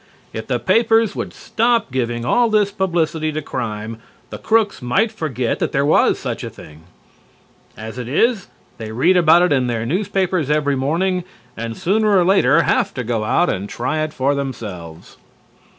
If 0.33 0.47
the 0.47 0.57
papers 0.57 1.15
would 1.15 1.31
stop 1.31 1.91
giving 1.91 2.25
all 2.25 2.49
this 2.49 2.71
publicity 2.71 3.31
to 3.33 3.41
crime, 3.43 3.99
the 4.31 4.39
crooks 4.39 4.81
might 4.81 5.11
forget 5.11 5.59
that 5.59 5.73
there 5.73 5.85
was 5.85 6.17
such 6.17 6.43
a 6.43 6.49
thing. 6.49 6.85
As 7.77 7.99
it 7.99 8.07
is, 8.07 8.47
they 8.79 8.91
read 8.91 9.15
about 9.15 9.43
it 9.43 9.53
in 9.53 9.67
their 9.67 9.85
newspapers 9.85 10.49
every 10.49 10.75
morning, 10.75 11.23
and 11.55 11.77
sooner 11.77 12.17
or 12.17 12.25
later 12.25 12.63
have 12.63 12.95
to 12.95 13.03
go 13.03 13.23
out 13.25 13.51
and 13.51 13.69
try 13.69 13.99
it 14.01 14.11
for 14.11 14.33
themselves. 14.33 15.17